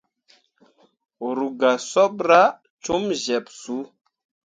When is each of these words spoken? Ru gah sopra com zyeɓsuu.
Ru 1.37 1.47
gah 1.59 1.77
sopra 1.89 2.41
com 2.83 3.03
zyeɓsuu. 3.23 3.83